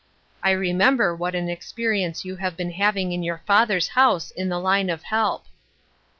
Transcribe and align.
I 0.41 0.49
remember 0.49 1.15
what 1.15 1.35
an 1.35 1.45
expe 1.45 1.87
rience 1.91 2.25
you 2.25 2.37
have 2.37 2.57
been 2.57 2.71
having 2.71 3.11
in 3.11 3.21
your 3.21 3.43
father's 3.45 3.89
house 3.89 4.31
in 4.31 4.49
the 4.49 4.59
line 4.59 4.89
of 4.89 5.03
help." 5.03 5.45